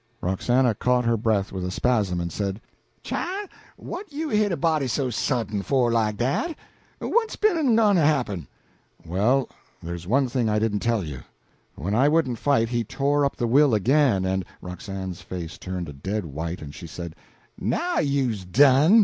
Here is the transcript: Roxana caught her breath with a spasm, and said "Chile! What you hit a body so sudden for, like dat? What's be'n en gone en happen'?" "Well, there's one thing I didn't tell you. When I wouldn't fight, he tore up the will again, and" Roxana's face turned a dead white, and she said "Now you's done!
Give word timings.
Roxana 0.19 0.73
caught 0.73 1.05
her 1.05 1.15
breath 1.15 1.51
with 1.51 1.63
a 1.63 1.69
spasm, 1.69 2.19
and 2.19 2.31
said 2.31 2.59
"Chile! 3.03 3.47
What 3.77 4.11
you 4.11 4.29
hit 4.29 4.51
a 4.51 4.57
body 4.57 4.87
so 4.87 5.11
sudden 5.11 5.61
for, 5.61 5.91
like 5.91 6.17
dat? 6.17 6.55
What's 6.97 7.35
be'n 7.35 7.55
en 7.55 7.75
gone 7.75 7.99
en 7.99 8.03
happen'?" 8.03 8.47
"Well, 9.05 9.47
there's 9.83 10.07
one 10.07 10.27
thing 10.27 10.49
I 10.49 10.57
didn't 10.57 10.79
tell 10.79 11.03
you. 11.03 11.19
When 11.75 11.93
I 11.93 12.09
wouldn't 12.09 12.39
fight, 12.39 12.69
he 12.69 12.83
tore 12.83 13.25
up 13.25 13.35
the 13.35 13.45
will 13.45 13.75
again, 13.75 14.25
and" 14.25 14.43
Roxana's 14.63 15.21
face 15.21 15.59
turned 15.59 15.87
a 15.87 15.93
dead 15.93 16.25
white, 16.25 16.63
and 16.63 16.73
she 16.73 16.87
said 16.87 17.15
"Now 17.59 17.99
you's 17.99 18.43
done! 18.43 18.99